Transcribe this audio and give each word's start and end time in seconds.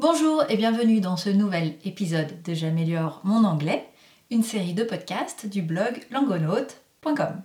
Bonjour 0.00 0.44
et 0.48 0.56
bienvenue 0.56 1.02
dans 1.02 1.18
ce 1.18 1.28
nouvel 1.28 1.74
épisode 1.84 2.40
de 2.42 2.54
J'améliore 2.54 3.20
mon 3.22 3.44
anglais, 3.44 3.86
une 4.30 4.42
série 4.42 4.72
de 4.72 4.82
podcasts 4.82 5.44
du 5.44 5.60
blog 5.60 6.06
langonaute.com. 6.10 7.42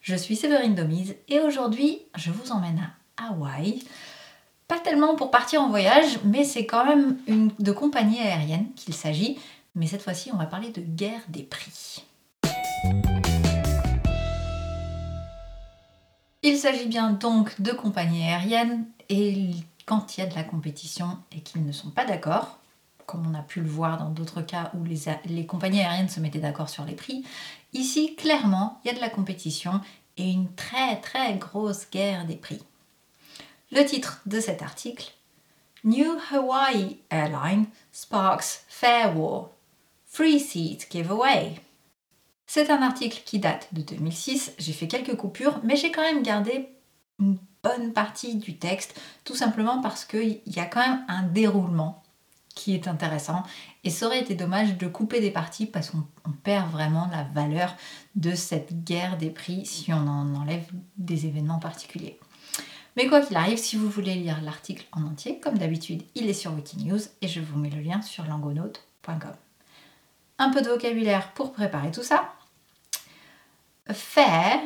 Je 0.00 0.16
suis 0.16 0.34
Séverine 0.34 0.74
Domise 0.74 1.14
et 1.28 1.38
aujourd'hui 1.38 2.00
je 2.16 2.32
vous 2.32 2.50
emmène 2.50 2.90
à 3.16 3.28
Hawaï. 3.28 3.84
Pas 4.66 4.80
tellement 4.80 5.14
pour 5.14 5.30
partir 5.30 5.62
en 5.62 5.68
voyage, 5.68 6.18
mais 6.24 6.42
c'est 6.42 6.66
quand 6.66 6.84
même 6.84 7.18
une 7.28 7.52
de 7.60 7.70
compagnie 7.70 8.18
aérienne 8.18 8.66
qu'il 8.74 8.94
s'agit. 8.94 9.38
Mais 9.76 9.86
cette 9.86 10.02
fois-ci, 10.02 10.32
on 10.34 10.38
va 10.38 10.46
parler 10.46 10.70
de 10.70 10.80
guerre 10.80 11.22
des 11.28 11.44
prix. 11.44 12.04
Il 16.42 16.58
s'agit 16.58 16.86
bien 16.86 17.12
donc 17.12 17.60
de 17.60 17.70
compagnies 17.70 18.24
aériennes 18.24 18.86
et 19.08 19.50
quand 19.86 20.16
il 20.16 20.20
y 20.20 20.24
a 20.24 20.26
de 20.26 20.34
la 20.34 20.44
compétition 20.44 21.18
et 21.32 21.40
qu'ils 21.40 21.64
ne 21.64 21.72
sont 21.72 21.90
pas 21.90 22.04
d'accord, 22.04 22.58
comme 23.06 23.26
on 23.26 23.34
a 23.34 23.42
pu 23.42 23.60
le 23.60 23.68
voir 23.68 23.98
dans 23.98 24.10
d'autres 24.10 24.42
cas 24.42 24.70
où 24.74 24.84
les, 24.84 25.46
compagnies 25.46 25.80
aériennes 25.80 26.08
se 26.08 26.20
mettaient 26.20 26.38
d'accord 26.38 26.68
sur 26.68 26.84
les 26.84 26.94
prix, 26.94 27.24
ici 27.72 28.14
clairement 28.16 28.80
il 28.84 28.88
y 28.88 28.90
a 28.90 28.94
de 28.94 29.00
la 29.00 29.10
compétition 29.10 29.80
et 30.16 30.30
une 30.30 30.52
très 30.54 31.00
très 31.00 31.34
grosse 31.34 31.90
guerre 31.90 32.26
des 32.26 32.36
prix. 32.36 32.62
Le 33.70 33.84
titre 33.84 34.20
de 34.26 34.40
cet 34.40 34.62
article 34.62 35.12
New 35.84 36.18
Hawaii 36.30 37.00
Airline 37.10 37.66
sparks 37.90 38.64
Fair 38.68 39.18
War. 39.18 39.48
Free 40.06 40.38
Seat 40.38 40.88
Giveaway. 40.90 41.54
C'est 42.46 42.70
un 42.70 42.82
article 42.82 43.22
qui 43.24 43.38
date 43.38 43.68
de 43.72 43.80
2006, 43.80 44.52
j'ai 44.58 44.74
fait 44.74 44.86
quelques 44.86 45.16
coupures, 45.16 45.58
mais 45.64 45.74
j'ai 45.74 45.90
quand 45.90 46.02
même 46.02 46.22
gardé 46.22 46.68
bonne 47.62 47.92
partie 47.92 48.36
du 48.36 48.56
texte, 48.58 49.00
tout 49.24 49.36
simplement 49.36 49.80
parce 49.80 50.04
qu'il 50.04 50.40
y 50.46 50.58
a 50.58 50.66
quand 50.66 50.80
même 50.80 51.04
un 51.08 51.22
déroulement 51.22 52.02
qui 52.54 52.74
est 52.74 52.88
intéressant 52.88 53.44
et 53.84 53.90
ça 53.90 54.06
aurait 54.06 54.20
été 54.20 54.34
dommage 54.34 54.76
de 54.76 54.86
couper 54.86 55.20
des 55.20 55.30
parties 55.30 55.66
parce 55.66 55.90
qu'on 55.90 56.04
perd 56.42 56.70
vraiment 56.70 57.08
la 57.10 57.22
valeur 57.22 57.74
de 58.14 58.34
cette 58.34 58.84
guerre 58.84 59.16
des 59.16 59.30
prix 59.30 59.64
si 59.64 59.92
on 59.92 60.06
en 60.06 60.34
enlève 60.34 60.66
des 60.96 61.26
événements 61.26 61.58
particuliers. 61.58 62.18
Mais 62.96 63.06
quoi 63.06 63.20
qu'il 63.20 63.36
arrive, 63.36 63.56
si 63.56 63.76
vous 63.76 63.88
voulez 63.88 64.14
lire 64.16 64.42
l'article 64.42 64.86
en 64.92 65.04
entier, 65.04 65.40
comme 65.40 65.56
d'habitude, 65.56 66.02
il 66.14 66.28
est 66.28 66.34
sur 66.34 66.52
Wikinews 66.52 67.00
et 67.22 67.28
je 67.28 67.40
vous 67.40 67.58
mets 67.58 67.70
le 67.70 67.80
lien 67.80 68.02
sur 68.02 68.26
langonaute.com. 68.26 69.34
Un 70.38 70.50
peu 70.50 70.60
de 70.60 70.68
vocabulaire 70.68 71.32
pour 71.32 71.52
préparer 71.52 71.90
tout 71.90 72.02
ça. 72.02 72.34
Fare, 73.90 74.60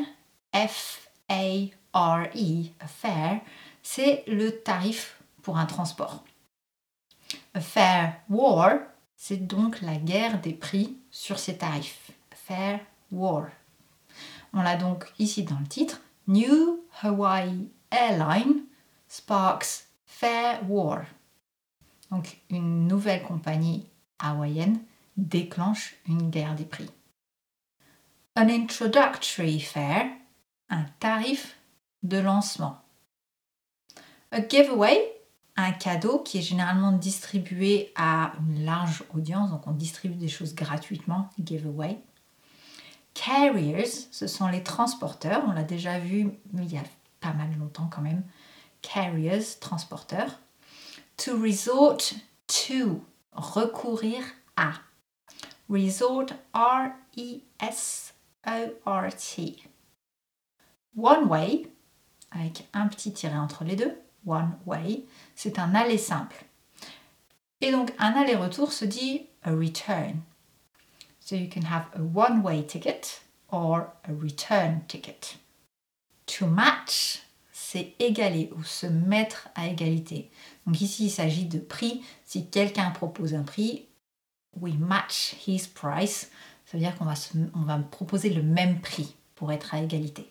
F-A 0.53 1.77
RE, 1.97 2.70
a 2.80 2.86
fare, 2.86 3.41
c'est 3.83 4.25
le 4.27 4.61
tarif 4.62 5.20
pour 5.42 5.56
un 5.56 5.66
transport. 5.66 6.25
A 7.55 7.61
fare 7.61 8.12
war, 8.28 8.78
c'est 9.16 9.47
donc 9.47 9.80
la 9.80 9.97
guerre 9.97 10.41
des 10.41 10.53
prix 10.53 10.97
sur 11.11 11.38
ces 11.38 11.56
tarifs. 11.56 12.11
A 12.33 12.36
fare 12.36 12.80
war. 13.11 13.48
On 14.53 14.62
l'a 14.62 14.77
donc 14.77 15.06
ici 15.19 15.42
dans 15.42 15.58
le 15.58 15.66
titre. 15.66 16.00
New 16.28 16.80
Hawaii 17.03 17.70
Airline 17.91 18.64
sparks 19.08 19.86
Fair 20.06 20.60
War. 20.69 21.05
Donc 22.10 22.38
une 22.50 22.86
nouvelle 22.86 23.22
compagnie 23.22 23.86
hawaïenne 24.19 24.81
déclenche 25.16 25.94
une 26.06 26.31
guerre 26.31 26.55
des 26.55 26.64
prix. 26.64 26.91
An 28.34 28.48
introductory 28.48 29.60
fare, 29.60 30.06
un 30.69 30.84
tarif 31.00 31.56
de 32.02 32.19
lancement. 32.19 32.83
A 34.30 34.47
giveaway, 34.47 34.98
un 35.56 35.72
cadeau 35.72 36.19
qui 36.19 36.38
est 36.38 36.42
généralement 36.42 36.92
distribué 36.92 37.92
à 37.97 38.33
une 38.41 38.64
large 38.64 39.05
audience, 39.14 39.50
donc 39.50 39.66
on 39.66 39.72
distribue 39.72 40.16
des 40.16 40.28
choses 40.28 40.55
gratuitement, 40.55 41.30
giveaway. 41.42 41.98
Carriers, 43.14 43.86
ce 44.11 44.27
sont 44.27 44.48
les 44.48 44.62
transporteurs, 44.62 45.43
on 45.47 45.53
l'a 45.53 45.65
déjà 45.65 45.98
vu 45.98 46.31
il 46.53 46.72
y 46.72 46.76
a 46.76 46.82
pas 47.21 47.32
mal 47.32 47.48
longtemps 47.59 47.88
quand 47.91 48.03
même. 48.03 48.22
Carriers, 48.82 49.42
transporteurs. 49.60 50.38
To 51.16 51.41
resort 51.41 52.12
to, 52.47 53.03
recourir 53.32 54.22
à. 54.56 54.72
Resort, 55.69 56.26
R-E-S-O-R-T. 56.54 57.42
One 60.97 61.25
way, 61.28 61.66
avec 62.38 62.69
un 62.72 62.88
petit 62.88 63.12
tiret 63.12 63.38
entre 63.38 63.64
les 63.64 63.76
deux, 63.76 63.97
one 64.26 64.52
way, 64.66 65.04
c'est 65.34 65.58
un 65.58 65.74
aller 65.74 65.98
simple. 65.98 66.44
Et 67.60 67.70
donc 67.72 67.92
un 67.98 68.12
aller-retour 68.12 68.72
se 68.72 68.84
dit 68.84 69.26
a 69.42 69.50
return. 69.50 70.20
So 71.20 71.34
you 71.34 71.48
can 71.48 71.62
have 71.62 71.86
a 71.94 72.02
one-way 72.02 72.62
ticket 72.66 73.22
or 73.50 73.88
a 74.04 74.12
return 74.12 74.82
ticket. 74.86 75.38
To 76.26 76.47
match, 76.47 77.22
c'est 77.52 77.94
égaler 77.98 78.53
ou 78.56 78.62
se 78.62 78.86
mettre 78.86 79.48
à 79.56 79.66
égalité. 79.66 80.30
Donc 80.66 80.80
ici, 80.80 81.06
il 81.06 81.10
s'agit 81.10 81.47
de 81.47 81.58
prix. 81.58 82.03
Si 82.24 82.47
quelqu'un 82.47 82.91
propose 82.91 83.34
un 83.34 83.42
prix, 83.42 83.86
we 84.60 84.74
match 84.74 85.34
his 85.47 85.66
price. 85.66 86.30
Ça 86.64 86.76
veut 86.76 86.78
dire 86.78 86.97
qu'on 86.97 87.04
va, 87.04 87.14
on 87.54 87.62
va 87.62 87.78
proposer 87.78 88.30
le 88.30 88.42
même 88.42 88.80
prix 88.80 89.16
pour 89.34 89.50
être 89.50 89.74
à 89.74 89.80
égalité. 89.80 90.28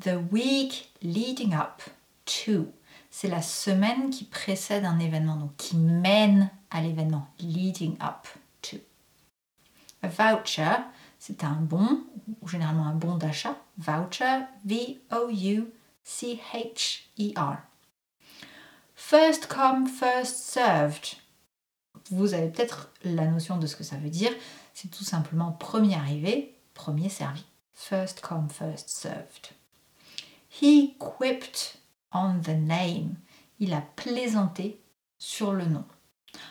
The 0.00 0.16
week 0.32 0.90
leading 1.02 1.54
up 1.54 1.82
to. 2.24 2.72
C'est 3.10 3.28
la 3.28 3.42
semaine 3.42 4.08
qui 4.10 4.24
précède 4.24 4.86
un 4.86 4.98
événement, 4.98 5.36
donc 5.36 5.54
qui 5.56 5.76
mène 5.76 6.50
à 6.70 6.80
l'événement. 6.80 7.28
Leading 7.38 7.98
up 8.00 8.26
to. 8.62 8.78
A 10.02 10.08
voucher, 10.08 10.76
c'est 11.18 11.44
un 11.44 11.60
bon, 11.60 12.02
ou 12.40 12.48
généralement 12.48 12.86
un 12.86 12.94
bon 12.94 13.16
d'achat. 13.16 13.56
Voucher, 13.76 14.40
V-O-U-C-H-E-R. 14.64 15.66
First 18.94 19.48
come, 19.48 19.86
first 19.86 20.36
served. 20.36 21.16
Vous 22.10 22.32
avez 22.32 22.48
peut-être 22.48 22.90
la 23.04 23.26
notion 23.26 23.58
de 23.58 23.66
ce 23.66 23.76
que 23.76 23.84
ça 23.84 23.96
veut 23.96 24.08
dire. 24.08 24.32
C'est 24.72 24.90
tout 24.90 25.04
simplement 25.04 25.52
premier 25.52 25.96
arrivé, 25.96 26.56
premier 26.72 27.10
servi. 27.10 27.44
First 27.74 28.22
come, 28.22 28.48
first 28.48 28.88
served. 28.88 29.50
He 30.50 30.94
quipped 30.98 31.78
on 32.12 32.40
the 32.42 32.56
name. 32.56 33.16
Il 33.58 33.72
a 33.72 33.82
plaisanté 33.96 34.80
sur 35.18 35.52
le 35.52 35.64
nom. 35.64 35.84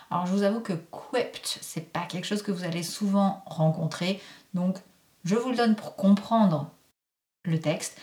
Alors 0.09 0.25
je 0.25 0.31
vous 0.31 0.43
avoue 0.43 0.61
que 0.61 0.73
quipped, 0.73 1.59
c'est 1.61 1.91
pas 1.91 2.05
quelque 2.05 2.25
chose 2.25 2.43
que 2.43 2.51
vous 2.51 2.63
allez 2.63 2.83
souvent 2.83 3.43
rencontrer, 3.45 4.21
donc 4.53 4.77
je 5.23 5.35
vous 5.35 5.49
le 5.49 5.55
donne 5.55 5.75
pour 5.75 5.95
comprendre 5.95 6.69
le 7.45 7.59
texte, 7.59 7.99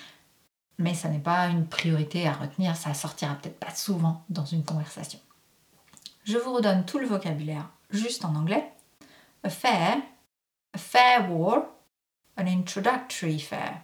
mais 0.78 0.94
ça 0.94 1.08
n'est 1.08 1.18
pas 1.18 1.46
une 1.48 1.66
priorité 1.66 2.26
à 2.26 2.32
retenir, 2.32 2.76
ça 2.76 2.94
sortira 2.94 3.34
peut-être 3.34 3.58
pas 3.58 3.74
souvent 3.74 4.24
dans 4.28 4.44
une 4.44 4.64
conversation. 4.64 5.20
Je 6.24 6.38
vous 6.38 6.52
redonne 6.54 6.84
tout 6.84 6.98
le 6.98 7.06
vocabulaire 7.06 7.68
juste 7.90 8.24
en 8.24 8.34
anglais. 8.34 8.72
A 9.44 9.50
fair, 9.50 9.98
a 10.72 10.78
fair 10.78 11.30
war, 11.30 11.66
an 12.36 12.46
introductory 12.46 13.38
fair, 13.38 13.80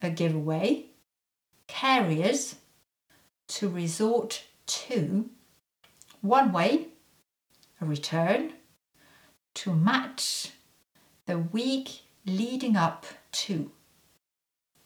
a 0.00 0.08
giveaway, 0.08 0.89
carriers 1.70 2.56
to 3.48 3.68
resort 3.68 4.44
to 4.66 5.30
one 6.20 6.52
way, 6.52 6.88
a 7.80 7.84
return, 7.84 8.52
to 9.54 9.72
match 9.72 10.52
the 11.26 11.38
week 11.38 12.02
leading 12.26 12.76
up 12.76 13.06
to 13.32 13.70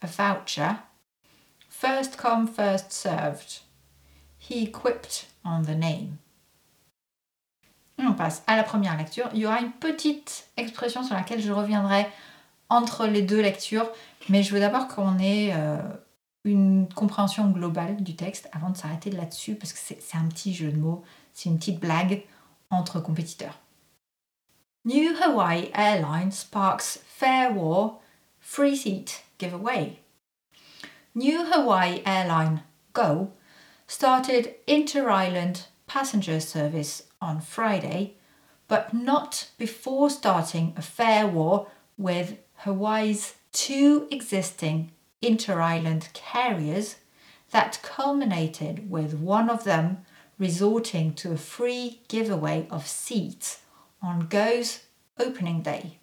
a 0.00 0.06
voucher, 0.06 0.81
first 1.69 2.19
come, 2.19 2.47
first 2.47 2.93
served. 2.93 3.61
He 4.39 4.65
equipped 4.65 5.27
on 5.45 5.62
the 5.62 5.75
name. 5.75 6.19
on 7.98 8.13
passe 8.13 8.42
à 8.47 8.57
la 8.57 8.65
première 8.65 8.97
lecture. 8.97 9.28
Il 9.33 9.41
y 9.41 9.47
aura 9.47 9.60
une 9.60 9.72
petite 9.72 10.48
expression 10.57 11.03
sur 11.03 11.15
laquelle 11.15 11.41
je 11.41 11.53
reviendrai 11.53 12.07
entre 12.69 13.07
les 13.07 13.22
deux 13.22 13.41
lectures, 13.41 13.91
mais 14.28 14.42
je 14.42 14.53
veux 14.53 14.60
d'abord 14.60 14.89
qu'on 14.89 15.19
ait 15.19 15.53
euh, 15.54 15.78
une 16.44 16.88
compréhension 16.94 17.48
globale 17.50 18.02
du 18.02 18.16
texte 18.16 18.48
avant 18.52 18.70
de 18.70 18.76
s'arrêter 18.76 19.10
là-dessus 19.10 19.54
parce 19.54 19.72
que 19.72 19.78
c'est 19.78 20.16
un 20.16 20.26
petit 20.28 20.54
jeu 20.54 20.70
de 20.70 20.76
mots, 20.76 21.02
c'est 21.32 21.48
une 21.48 21.58
petite 21.58 21.80
blague 21.80 22.22
entre 22.70 23.00
compétiteurs. 23.00 23.58
New 24.84 25.14
Hawaii 25.22 25.70
Airlines 25.74 26.32
sparks 26.32 27.00
Fair 27.06 27.56
War 27.56 27.98
free 28.38 28.76
seat 28.76 29.24
giveaway. 29.38 30.00
New 31.14 31.44
Hawaii 31.50 32.02
Airline 32.04 32.62
Go 32.92 33.30
started 33.86 34.54
inter-island 34.66 35.66
passenger 35.86 36.41
service 36.41 37.04
on 37.20 37.41
Friday, 37.41 38.14
but 38.68 38.92
not 38.92 39.48
before 39.58 40.10
starting 40.10 40.74
a 40.76 40.82
fair 40.82 41.26
war 41.26 41.66
with 41.96 42.36
Hawaii's 42.64 43.34
two 43.52 44.06
existing 44.10 44.91
inter-island 45.26 46.09
carriers 46.12 46.97
that 47.50 47.80
culminated 47.82 48.91
with 48.91 49.15
one 49.15 49.48
of 49.48 49.65
them 49.65 50.04
resorting 50.38 51.15
to 51.15 51.32
a 51.32 51.36
free 51.36 52.00
giveaway 52.09 52.66
of 52.71 52.86
seats 52.86 53.60
on 54.03 54.26
Go's 54.26 54.80
opening 55.18 55.62
day. 55.62 55.98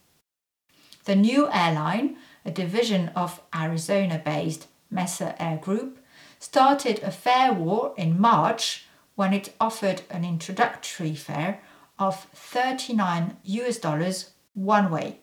The 1.05 1.15
new 1.15 1.49
airline, 1.51 2.17
a 2.45 2.51
division 2.51 3.09
of 3.09 3.41
Arizona 3.53 4.21
based 4.23 4.67
Mesa 4.89 5.35
Air 5.41 5.57
Group, 5.57 5.99
started 6.39 6.99
a 7.03 7.11
fare 7.11 7.53
war 7.53 7.93
in 7.97 8.19
March 8.19 8.85
when 9.15 9.33
it 9.33 9.53
offered 9.59 10.01
an 10.09 10.23
introductory 10.23 11.15
fare 11.15 11.61
of 11.99 12.27
39 12.33 13.37
US 13.43 13.77
dollars 13.77 14.31
one 14.53 14.89
way, 14.89 15.19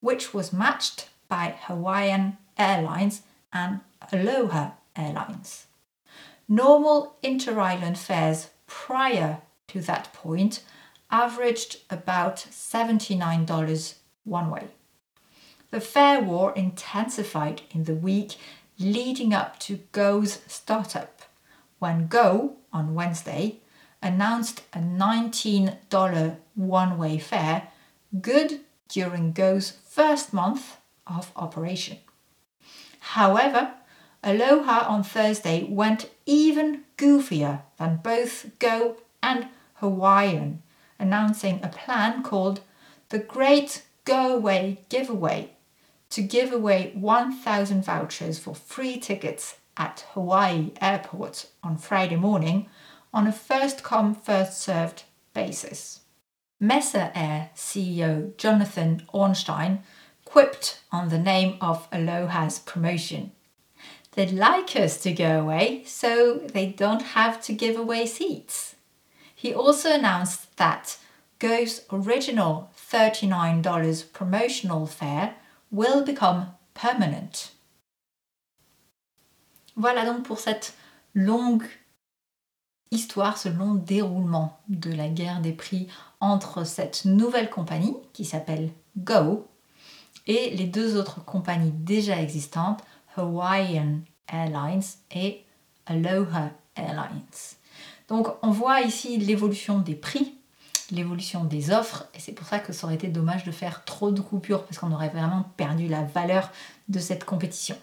which 0.00 0.34
was 0.34 0.52
matched 0.52 1.08
by 1.28 1.54
Hawaiian 1.66 2.38
Airlines 2.56 3.22
and 3.52 3.80
Aloha 4.12 4.72
Airlines. 4.96 5.66
Normal 6.48 7.16
inter 7.22 7.58
island 7.60 7.98
fares 7.98 8.48
prior 8.66 9.42
to 9.68 9.80
that 9.82 10.12
point 10.12 10.62
averaged 11.10 11.78
about 11.90 12.36
$79 12.36 13.94
one 14.24 14.50
way. 14.50 14.68
The 15.70 15.80
fare 15.80 16.20
war 16.20 16.52
intensified 16.54 17.62
in 17.70 17.84
the 17.84 17.94
week 17.94 18.36
leading 18.78 19.34
up 19.34 19.58
to 19.60 19.80
Go's 19.92 20.40
startup, 20.46 21.22
when 21.78 22.06
Go, 22.06 22.56
on 22.72 22.94
Wednesday, 22.94 23.60
announced 24.02 24.62
a 24.72 24.78
$19 24.78 26.36
one 26.54 26.98
way 26.98 27.18
fare, 27.18 27.68
good 28.20 28.60
during 28.88 29.32
Go's 29.32 29.72
first 29.86 30.32
month 30.32 30.78
of 31.06 31.32
operation. 31.36 31.98
However, 33.12 33.72
Aloha 34.22 34.86
on 34.86 35.02
Thursday 35.02 35.64
went 35.64 36.10
even 36.26 36.84
goofier 36.98 37.62
than 37.78 38.00
both 38.02 38.58
Go 38.58 38.98
and 39.22 39.48
Hawaiian, 39.76 40.62
announcing 40.98 41.60
a 41.62 41.68
plan 41.68 42.22
called 42.22 42.60
the 43.08 43.18
Great 43.18 43.86
Go 44.04 44.36
Away 44.36 44.84
Giveaway 44.90 45.52
to 46.10 46.20
give 46.20 46.52
away 46.52 46.92
1,000 46.94 47.82
vouchers 47.82 48.38
for 48.38 48.54
free 48.54 48.98
tickets 48.98 49.56
at 49.78 50.04
Hawaii 50.12 50.72
Airport 50.78 51.46
on 51.62 51.78
Friday 51.78 52.16
morning 52.16 52.68
on 53.14 53.26
a 53.26 53.32
first 53.32 53.82
come, 53.82 54.14
first 54.14 54.60
served 54.60 55.04
basis. 55.32 56.00
Mesa 56.60 57.10
Air 57.16 57.50
CEO 57.54 58.36
Jonathan 58.36 59.02
Ornstein 59.14 59.82
quipped 60.28 60.80
on 60.92 61.08
the 61.08 61.18
name 61.18 61.56
of 61.60 61.88
Aloha's 61.90 62.58
promotion. 62.58 63.32
They'd 64.12 64.32
like 64.32 64.76
us 64.76 65.00
to 65.02 65.12
go 65.12 65.40
away 65.40 65.84
so 65.86 66.40
they 66.52 66.66
don't 66.66 67.14
have 67.14 67.40
to 67.42 67.52
give 67.52 67.78
away 67.78 68.04
seats. 68.04 68.76
He 69.34 69.54
also 69.54 69.90
announced 69.90 70.56
that 70.56 70.98
Go's 71.38 71.86
original 71.90 72.70
$39 72.76 74.12
promotional 74.12 74.86
fare 74.86 75.36
will 75.70 76.04
become 76.04 76.48
permanent. 76.74 77.52
Voilà 79.76 80.04
donc 80.04 80.24
pour 80.24 80.40
cette 80.40 80.74
longue 81.14 81.68
histoire, 82.90 83.38
ce 83.38 83.48
long 83.48 83.74
déroulement 83.74 84.58
de 84.68 84.92
la 84.92 85.08
guerre 85.08 85.40
des 85.40 85.52
prix 85.52 85.88
entre 86.20 86.64
cette 86.64 87.04
nouvelle 87.04 87.48
compagnie 87.48 87.96
qui 88.12 88.24
s'appelle 88.24 88.72
Go 88.98 89.46
et 90.28 90.50
les 90.50 90.66
deux 90.66 90.96
autres 90.96 91.24
compagnies 91.24 91.72
déjà 91.72 92.20
existantes, 92.20 92.84
Hawaiian 93.16 93.98
Airlines 94.32 94.82
et 95.10 95.44
Aloha 95.86 96.50
Airlines. 96.76 97.56
Donc 98.06 98.28
on 98.42 98.50
voit 98.50 98.82
ici 98.82 99.16
l'évolution 99.16 99.80
des 99.80 99.96
prix 99.96 100.38
l'évolution 100.90 101.44
des 101.44 101.70
offres 101.70 102.06
et 102.14 102.20
c'est 102.20 102.32
pour 102.32 102.46
ça 102.46 102.58
que 102.58 102.72
ça 102.72 102.86
aurait 102.86 102.94
été 102.94 103.08
dommage 103.08 103.44
de 103.44 103.50
faire 103.50 103.84
trop 103.84 104.10
de 104.10 104.20
coupures 104.20 104.64
parce 104.64 104.78
qu'on 104.78 104.92
aurait 104.92 105.10
vraiment 105.10 105.44
perdu 105.56 105.88
la 105.88 106.02
valeur 106.02 106.50
de 106.88 106.98
cette 106.98 107.24
compétition. 107.24 107.76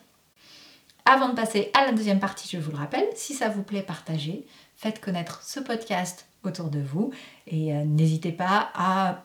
Avant 1.05 1.29
de 1.29 1.35
passer 1.35 1.69
à 1.75 1.85
la 1.85 1.91
deuxième 1.91 2.19
partie, 2.19 2.49
je 2.51 2.57
vous 2.57 2.71
le 2.71 2.77
rappelle, 2.77 3.07
si 3.15 3.35
ça 3.35 3.49
vous 3.49 3.61
plaît, 3.61 3.83
partagez, 3.83 4.47
faites 4.75 4.99
connaître 4.99 5.43
ce 5.43 5.59
podcast 5.59 6.25
autour 6.43 6.69
de 6.69 6.79
vous 6.79 7.11
et 7.47 7.73
euh, 7.73 7.83
n'hésitez 7.85 8.31
pas 8.31 8.69
à, 8.73 9.23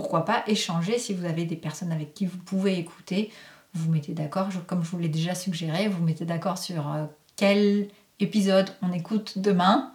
pourquoi 0.00 0.24
pas, 0.24 0.42
échanger 0.46 0.98
si 0.98 1.12
vous 1.12 1.26
avez 1.26 1.44
des 1.44 1.56
personnes 1.56 1.92
avec 1.92 2.14
qui 2.14 2.24
vous 2.24 2.38
pouvez 2.38 2.78
écouter. 2.78 3.30
Vous 3.74 3.90
mettez 3.90 4.14
d'accord, 4.14 4.48
comme 4.66 4.82
je 4.82 4.90
vous 4.90 4.98
l'ai 4.98 5.10
déjà 5.10 5.34
suggéré, 5.34 5.88
vous 5.88 6.02
mettez 6.02 6.24
d'accord 6.24 6.56
sur 6.56 6.90
euh, 6.90 7.04
quel 7.36 7.88
épisode 8.18 8.70
on 8.80 8.92
écoute 8.92 9.36
demain 9.36 9.92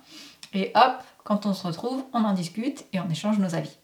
et 0.53 0.71
hop, 0.75 1.01
quand 1.23 1.47
on 1.47 1.55
se 1.55 1.65
retrouve, 1.65 2.05
on 2.13 2.23
en 2.23 2.33
discute 2.33 2.85
et 2.93 2.99
on 2.99 3.09
échange 3.09 3.39
nos 3.39 3.55
avis. 3.55 3.77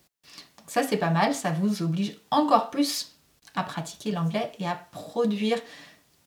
Donc 0.60 0.70
ça 0.70 0.84
c'est 0.84 0.98
pas 0.98 1.10
mal, 1.10 1.34
ça 1.34 1.50
vous 1.52 1.82
oblige 1.82 2.16
encore 2.30 2.70
plus 2.70 3.16
à 3.56 3.64
pratiquer 3.64 4.12
l'anglais 4.12 4.52
et 4.60 4.68
à 4.68 4.76
produire 4.92 5.58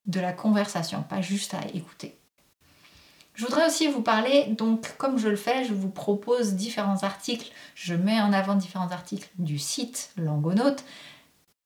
de 0.06 0.18
la 0.18 0.32
conversation, 0.32 1.02
pas 1.02 1.20
juste 1.20 1.54
à 1.54 1.60
écouter. 1.72 2.18
Je 3.34 3.44
voudrais 3.44 3.66
aussi 3.66 3.88
vous 3.88 4.02
parler, 4.02 4.46
donc 4.56 4.96
comme 4.96 5.18
je 5.18 5.28
le 5.28 5.36
fais, 5.36 5.64
je 5.64 5.74
vous 5.74 5.90
propose 5.90 6.54
différents 6.54 7.02
articles, 7.02 7.50
je 7.74 7.94
mets 7.94 8.20
en 8.20 8.32
avant 8.32 8.54
différents 8.54 8.90
articles 8.90 9.28
du 9.38 9.58
site 9.58 10.12
Langonaute. 10.16 10.84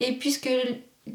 Et 0.00 0.12
puisque 0.12 0.50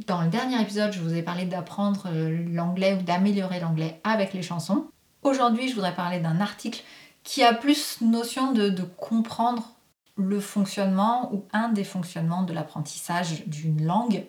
dans 0.07 0.21
le 0.21 0.29
dernier 0.29 0.61
épisode, 0.61 0.91
je 0.93 0.99
vous 0.99 1.15
ai 1.15 1.23
parlé 1.23 1.45
d'apprendre 1.45 2.09
l'anglais 2.51 2.93
ou 2.93 3.01
d'améliorer 3.01 3.59
l'anglais 3.59 3.99
avec 4.03 4.33
les 4.33 4.43
chansons, 4.43 4.85
aujourd'hui 5.23 5.69
je 5.69 5.75
voudrais 5.75 5.95
parler 5.95 6.19
d'un 6.19 6.39
article 6.39 6.83
qui 7.23 7.43
a 7.43 7.53
plus 7.53 8.01
notion 8.01 8.51
de, 8.51 8.69
comprendre 8.97 9.71
le 10.15 10.39
fonctionnement 10.39 11.33
ou 11.33 11.45
un 11.53 11.69
des 11.69 11.83
fonctionnements 11.83 12.43
de 12.43 12.53
l'apprentissage 12.53 13.47
d'une 13.47 13.83
langue. 13.83 14.25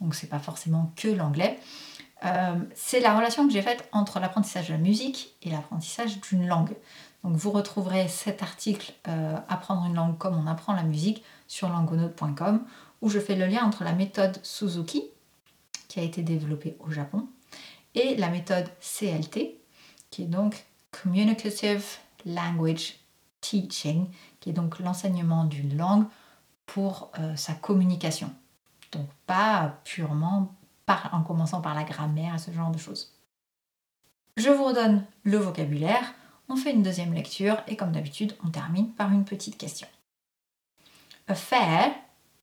Donc 0.00 0.14
c'est 0.14 0.28
pas 0.28 0.38
forcément 0.38 0.92
que 0.96 1.08
l'anglais. 1.08 1.58
Euh, 2.24 2.56
c'est 2.74 3.00
la 3.00 3.16
relation 3.16 3.46
que 3.46 3.52
j'ai 3.52 3.62
faite 3.62 3.88
entre 3.92 4.18
l'apprentissage 4.18 4.68
de 4.68 4.72
la 4.72 4.78
musique 4.78 5.36
et 5.42 5.50
l'apprentissage 5.50 6.20
d'une 6.20 6.46
langue. 6.46 6.74
Donc 7.24 7.36
vous 7.36 7.50
retrouverez 7.50 8.08
cet 8.08 8.42
article 8.42 8.92
euh, 9.08 9.36
Apprendre 9.48 9.86
une 9.86 9.94
langue 9.94 10.18
comme 10.18 10.36
on 10.36 10.46
apprend 10.46 10.72
la 10.72 10.82
musique 10.82 11.22
sur 11.46 11.68
langonote.com 11.68 12.64
où 13.00 13.08
je 13.08 13.20
fais 13.20 13.36
le 13.36 13.46
lien 13.46 13.64
entre 13.64 13.84
la 13.84 13.92
méthode 13.92 14.38
Suzuki 14.42 15.04
qui 15.88 16.00
a 16.00 16.02
été 16.02 16.22
développée 16.22 16.76
au 16.80 16.90
Japon 16.90 17.28
et 17.94 18.16
la 18.16 18.28
méthode 18.28 18.68
CLT 18.80 19.58
qui 20.10 20.22
est 20.22 20.26
donc 20.26 20.64
Communicative 20.90 21.84
language 22.24 22.98
teaching, 23.40 24.06
qui 24.40 24.50
est 24.50 24.54
donc 24.54 24.78
l'enseignement 24.78 25.44
d'une 25.44 25.76
langue 25.76 26.06
pour 26.66 27.10
euh, 27.18 27.36
sa 27.36 27.52
communication. 27.54 28.32
Donc 28.92 29.06
pas 29.26 29.80
purement 29.84 30.54
en 31.12 31.22
commençant 31.22 31.60
par 31.60 31.74
la 31.74 31.84
grammaire 31.84 32.34
et 32.34 32.38
ce 32.38 32.50
genre 32.50 32.70
de 32.70 32.78
choses. 32.78 33.14
Je 34.36 34.50
vous 34.50 34.64
redonne 34.64 35.04
le 35.24 35.36
vocabulaire, 35.36 36.14
on 36.48 36.56
fait 36.56 36.72
une 36.72 36.82
deuxième 36.82 37.12
lecture 37.12 37.62
et 37.66 37.76
comme 37.76 37.92
d'habitude, 37.92 38.36
on 38.44 38.50
termine 38.50 38.92
par 38.92 39.12
une 39.12 39.24
petite 39.24 39.58
question. 39.58 39.88
A 41.26 41.34
fare, 41.34 41.90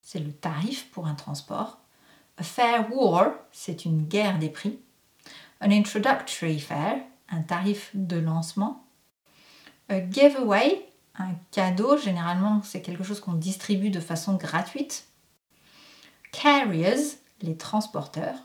c'est 0.01 0.19
le 0.19 0.31
tarif 0.31 0.91
pour 0.91 1.07
un 1.07 1.15
transport. 1.15 1.79
A 2.37 2.43
fare 2.43 2.93
war, 2.93 3.31
c'est 3.51 3.85
une 3.85 4.03
guerre 4.03 4.37
des 4.37 4.49
prix. 4.49 4.79
An 5.61 5.71
introductory 5.71 6.59
fare, 6.59 6.97
un 7.29 7.41
tarif 7.41 7.91
de 7.93 8.17
lancement. 8.17 8.85
A 9.89 10.07
giveaway, 10.07 10.85
un 11.17 11.31
cadeau, 11.51 11.97
généralement 11.97 12.61
c'est 12.61 12.81
quelque 12.81 13.03
chose 13.03 13.19
qu'on 13.19 13.33
distribue 13.33 13.89
de 13.89 13.99
façon 13.99 14.35
gratuite. 14.35 15.07
Carriers, 16.31 17.17
les 17.41 17.57
transporteurs. 17.57 18.37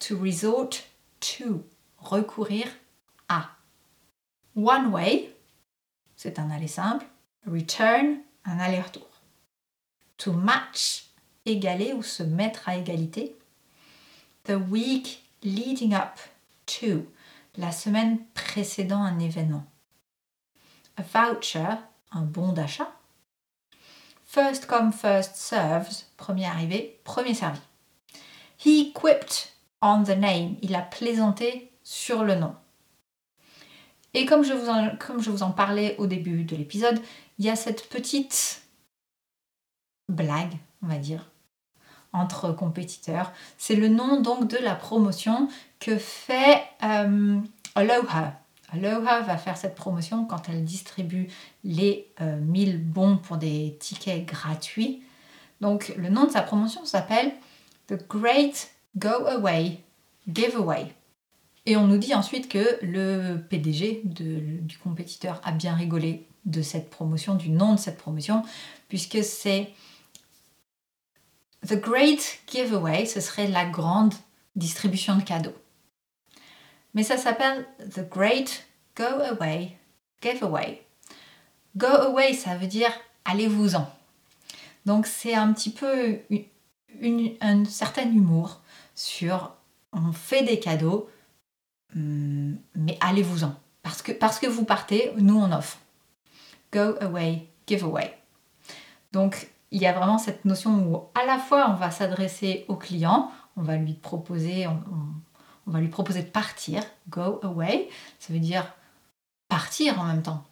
To 0.00 0.18
resort 0.18 0.84
to, 1.20 1.64
recourir 1.98 2.66
à. 3.28 3.50
One 4.56 4.88
way, 4.92 5.34
c'est 6.16 6.38
un 6.38 6.50
aller 6.50 6.68
simple. 6.68 7.06
Return, 7.46 8.18
un 8.44 8.58
aller-retour. 8.58 9.08
To 10.18 10.32
match, 10.32 11.06
égaler 11.46 11.92
ou 11.92 12.02
se 12.02 12.22
mettre 12.22 12.68
à 12.68 12.76
égalité. 12.76 13.36
The 14.44 14.56
week 14.70 15.22
leading 15.42 15.94
up 15.94 16.18
to, 16.66 17.06
la 17.56 17.72
semaine 17.72 18.18
précédant 18.34 19.02
un 19.02 19.18
événement 19.18 19.64
a 20.96 21.02
voucher, 21.02 21.78
un 22.12 22.22
bon 22.22 22.52
d'achat. 22.52 22.92
First 24.24 24.66
come, 24.66 24.92
first 24.92 25.36
served, 25.36 26.06
premier 26.16 26.46
arrivé, 26.46 27.00
premier 27.04 27.34
servi. 27.34 27.60
He 28.64 28.92
quipped 28.92 29.52
on 29.80 30.04
the 30.04 30.16
name, 30.16 30.56
il 30.62 30.74
a 30.74 30.82
plaisanté 30.82 31.72
sur 31.82 32.22
le 32.24 32.36
nom. 32.36 32.54
Et 34.14 34.26
comme 34.26 34.44
je 34.44 34.52
vous 34.52 35.42
en, 35.42 35.50
parlais 35.50 35.96
au 35.98 36.06
début 36.06 36.44
de 36.44 36.54
l'épisode, 36.54 37.00
il 37.38 37.46
y 37.46 37.50
a 37.50 37.56
cette 37.56 37.88
petite 37.88 38.62
blague, 40.08 40.52
on 40.82 40.86
va 40.86 40.98
dire, 40.98 41.30
entre 42.12 42.52
compétiteurs. 42.52 43.32
C'est 43.56 43.74
le 43.74 43.88
nom 43.88 44.20
donc 44.20 44.48
de 44.48 44.58
la 44.58 44.74
promotion 44.74 45.48
que 45.80 45.96
fait 45.96 46.62
euh, 46.82 47.40
Aloha 47.74 48.34
Aloha 48.72 49.20
va 49.20 49.36
faire 49.36 49.56
cette 49.56 49.74
promotion 49.74 50.24
quand 50.24 50.48
elle 50.48 50.64
distribue 50.64 51.28
les 51.62 52.08
1000 52.20 52.82
bons 52.82 53.18
pour 53.18 53.36
des 53.36 53.76
tickets 53.78 54.24
gratuits. 54.24 55.02
Donc 55.60 55.92
le 55.98 56.08
nom 56.08 56.24
de 56.24 56.30
sa 56.30 56.40
promotion 56.40 56.84
s'appelle 56.86 57.32
The 57.92 58.08
Great 58.08 58.70
Go 58.96 59.26
Away 59.26 59.78
Giveaway. 60.26 60.94
Et 61.66 61.76
on 61.76 61.86
nous 61.86 61.98
dit 61.98 62.14
ensuite 62.14 62.48
que 62.48 62.78
le 62.80 63.36
PDG 63.50 64.00
du 64.04 64.78
compétiteur 64.78 65.42
a 65.44 65.52
bien 65.52 65.74
rigolé 65.74 66.26
de 66.46 66.62
cette 66.62 66.88
promotion, 66.88 67.34
du 67.34 67.50
nom 67.50 67.74
de 67.74 67.78
cette 67.78 67.98
promotion, 67.98 68.44
puisque 68.88 69.22
c'est 69.22 69.72
The 71.66 71.74
Great 71.74 72.40
Giveaway, 72.50 73.04
ce 73.04 73.20
serait 73.20 73.48
la 73.48 73.66
grande 73.66 74.14
distribution 74.56 75.16
de 75.16 75.22
cadeaux. 75.22 75.54
Mais 76.94 77.02
ça 77.02 77.18
s'appelle 77.18 77.66
The 77.94 78.08
Great 78.08 78.64
Go 78.96 79.04
Away 79.04 79.76
Giveaway. 80.22 80.82
Go 81.76 81.88
Away, 81.88 82.32
ça 82.32 82.56
veut 82.56 82.66
dire 82.66 82.92
allez-vous-en. 83.26 83.86
Donc 84.86 85.06
c'est 85.06 85.34
un 85.34 85.52
petit 85.52 85.70
peu 85.70 86.18
un 87.40 87.64
certain 87.64 88.10
humour 88.10 88.60
sur 88.94 89.52
on 89.92 90.12
fait 90.12 90.42
des 90.42 90.58
cadeaux, 90.58 91.08
hum, 91.94 92.56
mais 92.74 92.96
allez-vous-en. 93.00 93.54
Parce 93.82 94.02
que, 94.02 94.12
parce 94.12 94.38
que 94.38 94.46
vous 94.46 94.64
partez, 94.64 95.12
nous 95.16 95.36
on 95.36 95.52
offre. 95.52 95.78
Go 96.72 96.96
away, 97.00 97.46
give 97.66 97.84
away. 97.84 98.16
Donc 99.12 99.48
il 99.70 99.80
y 99.80 99.86
a 99.86 99.92
vraiment 99.92 100.18
cette 100.18 100.44
notion 100.44 100.86
où 100.86 101.02
à 101.18 101.24
la 101.26 101.38
fois 101.38 101.70
on 101.70 101.74
va 101.74 101.90
s'adresser 101.90 102.64
au 102.68 102.76
client, 102.76 103.30
on 103.56 103.62
va 103.62 103.76
lui 103.76 103.94
proposer, 103.94 104.66
on, 104.66 105.70
va 105.70 105.80
lui 105.80 105.88
proposer 105.88 106.22
de 106.22 106.28
partir, 106.28 106.82
go 107.08 107.40
away, 107.42 107.88
ça 108.18 108.32
veut 108.32 108.38
dire 108.38 108.74
partir 109.48 110.00
en 110.00 110.04
même 110.04 110.22
temps. 110.22 110.44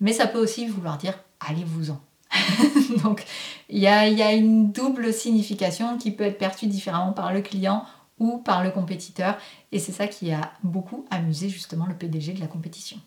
Mais 0.00 0.12
ça 0.12 0.26
peut 0.26 0.38
aussi 0.38 0.66
vouloir 0.66 0.98
dire 0.98 1.18
allez-vous-en. 1.40 2.00
Donc 3.02 3.24
il 3.68 3.78
y, 3.78 3.86
a, 3.86 4.32
une 4.32 4.72
double 4.72 5.12
signification 5.12 5.98
qui 5.98 6.10
peut 6.10 6.24
être 6.24 6.38
perçue 6.38 6.66
différemment 6.66 7.12
par 7.12 7.32
le 7.32 7.40
client 7.40 7.84
ou 8.18 8.38
par 8.38 8.62
le 8.62 8.70
compétiteur. 8.70 9.36
Et 9.72 9.78
c'est 9.78 9.92
ça 9.92 10.06
qui 10.06 10.32
a 10.32 10.52
beaucoup 10.62 11.06
amusé 11.10 11.48
justement 11.48 11.86
le 11.86 11.94
PDG 11.94 12.34
de 12.34 12.40
la 12.40 12.46
compétition. 12.46 12.98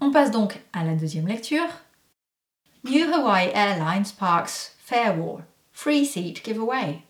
On 0.00 0.10
passe 0.10 0.30
donc 0.30 0.60
à 0.72 0.84
la 0.84 0.94
deuxième 0.94 1.26
lecture. 1.26 1.66
New 2.84 3.12
Hawaii 3.12 3.50
Airlines 3.52 4.06
Parks 4.18 4.72
War 4.90 5.40
Free 5.72 6.04
Seat 6.04 6.44
Giveaway. 6.44 7.02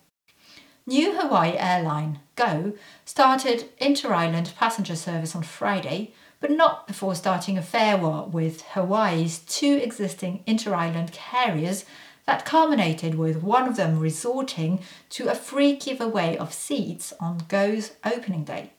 New 0.87 1.13
Hawaii 1.13 1.55
Airline 1.57 2.19
Go 2.35 2.73
started 3.05 3.65
inter-island 3.79 4.51
passenger 4.57 4.95
service 4.95 5.35
on 5.35 5.43
Friday, 5.43 6.11
but 6.41 6.51
not 6.51 6.87
before 6.87 7.15
starting 7.15 7.57
a 7.57 7.61
fare 7.61 7.97
war 7.97 8.25
with 8.25 8.63
Hawaii's 8.73 9.39
two 9.39 9.79
existing 9.81 10.43
inter-island 10.45 11.13
carriers 11.13 11.85
that 12.25 12.45
culminated 12.45 13.15
with 13.15 13.43
one 13.43 13.67
of 13.67 13.77
them 13.77 13.99
resorting 13.99 14.79
to 15.11 15.29
a 15.29 15.35
free 15.35 15.75
giveaway 15.75 16.35
of 16.35 16.53
seats 16.53 17.13
on 17.19 17.45
Go's 17.47 17.91
opening 18.03 18.43
day. 18.43 18.71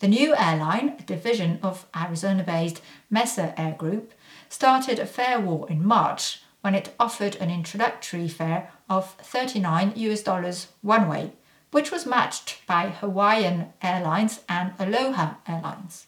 The 0.00 0.08
new 0.08 0.34
airline, 0.34 0.96
a 0.98 1.02
division 1.02 1.58
of 1.62 1.86
Arizona 1.94 2.42
based 2.42 2.82
Mesa 3.08 3.54
Air 3.60 3.74
Group, 3.78 4.12
started 4.48 4.98
a 4.98 5.06
fare 5.06 5.38
war 5.40 5.68
in 5.70 5.86
March 5.86 6.42
when 6.60 6.74
it 6.74 6.94
offered 6.98 7.36
an 7.36 7.50
introductory 7.50 8.28
fare 8.28 8.72
of 8.88 9.12
39 9.14 9.92
US 9.96 10.22
dollars 10.22 10.68
one 10.80 11.08
way, 11.08 11.32
which 11.70 11.90
was 11.92 12.06
matched 12.06 12.66
by 12.66 12.88
Hawaiian 12.88 13.72
Airlines 13.82 14.40
and 14.48 14.72
Aloha 14.78 15.34
Airlines. 15.46 16.06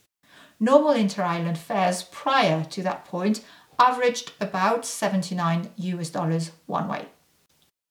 Normal 0.62 0.92
inter 0.92 1.24
island 1.24 1.58
fares 1.58 2.04
prior 2.04 2.62
to 2.66 2.84
that 2.84 3.04
point 3.04 3.40
averaged 3.80 4.30
about 4.40 4.86
79 4.86 5.70
US 5.76 6.08
dollars 6.08 6.52
one 6.66 6.86
way. 6.86 7.06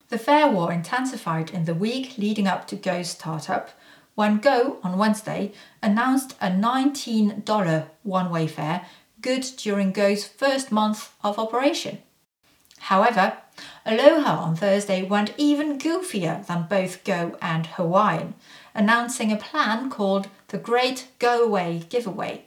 The 0.08 0.18
fare 0.18 0.50
war 0.50 0.72
intensified 0.72 1.50
in 1.50 1.66
the 1.66 1.74
week 1.74 2.18
leading 2.18 2.48
up 2.48 2.68
to 2.68 2.78
Go's 2.78 3.10
startup 3.10 3.72
when 4.16 4.38
Go 4.38 4.78
on 4.84 4.98
Wednesday 4.98 5.52
announced 5.84 6.38
a 6.40 6.48
$19 6.48 7.88
one 8.04 8.32
way 8.32 8.48
fare 8.48 8.86
good 9.20 9.46
during 9.58 9.92
Go's 9.92 10.26
first 10.26 10.72
month 10.72 11.14
of 11.26 11.38
operation. 11.38 11.98
However, 12.80 13.38
Aloha 13.86 14.44
on 14.44 14.56
Thursday 14.56 15.04
went 15.04 15.34
even 15.38 15.78
goofier 15.78 16.48
than 16.48 16.68
both 16.70 17.04
Go 17.04 17.38
and 17.42 17.66
Hawaiian, 17.68 18.34
announcing 18.74 19.30
a 19.32 19.38
plan 19.38 19.90
called 19.90 20.30
the 20.52 20.58
Great 20.58 21.08
Go 21.18 21.46
Away 21.46 21.84
Giveaway 21.88 22.44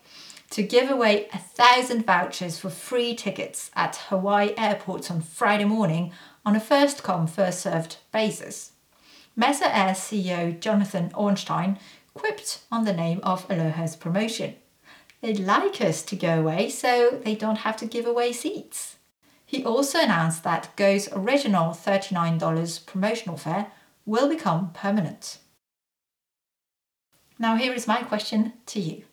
to 0.51 0.63
give 0.63 0.91
away 0.91 1.27
a 1.33 1.39
thousand 1.39 2.05
vouchers 2.05 2.59
for 2.59 2.69
free 2.69 3.15
tickets 3.15 3.71
at 3.75 3.97
Hawaii 4.09 4.53
airports 4.59 5.11
on 5.11 5.23
Friday 5.23 5.65
morning 5.65 6.13
on 6.45 6.55
a 6.55 6.61
first 6.61 7.03
come, 7.03 7.27
first 7.27 7.61
served 7.61 7.97
basis. 8.13 8.73
Mesa 9.35 9.75
Air 9.75 9.95
CEO 9.95 10.61
Jonathan 10.61 11.13
Ornstein 11.15 11.79
quipped 12.13 12.61
on 12.71 12.85
the 12.85 12.93
name 12.93 13.21
of 13.23 13.49
Aloha's 13.49 13.97
promotion. 13.97 14.55
They'd 15.23 15.41
like 15.41 15.81
us 15.81 16.03
to 16.03 16.15
go 16.15 16.41
away 16.41 16.69
so 16.69 17.23
they 17.25 17.35
don't 17.35 17.65
have 17.65 17.79
to 17.79 17.87
give 17.87 18.05
away 18.05 18.35
seats. 18.35 18.97
He 19.47 19.65
also 19.65 19.99
announced 19.99 20.45
that 20.45 20.77
Go's 20.77 21.09
original 21.11 21.71
$39 21.71 22.85
promotional 22.85 23.39
fare 23.39 23.69
will 24.05 24.29
become 24.29 24.73
permanent. 24.75 25.39
Now, 27.39 27.57
here 27.57 27.73
is 27.73 27.87
my 27.87 28.03
question 28.03 28.53
to 28.67 28.81
you. 28.81 29.05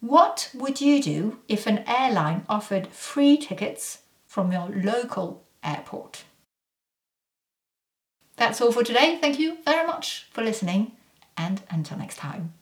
What 0.00 0.50
would 0.54 0.80
you 0.80 1.02
do 1.02 1.38
if 1.48 1.66
an 1.66 1.84
airline 1.86 2.44
offered 2.48 2.88
free 2.88 3.36
tickets 3.36 4.02
from 4.26 4.52
your 4.52 4.68
local 4.68 5.42
airport? 5.64 6.24
That's 8.36 8.60
all 8.60 8.72
for 8.72 8.84
today. 8.84 9.18
Thank 9.20 9.38
you 9.38 9.58
very 9.64 9.86
much 9.86 10.26
for 10.30 10.42
listening, 10.42 10.92
and 11.36 11.62
until 11.70 11.98
next 11.98 12.16
time. 12.16 12.52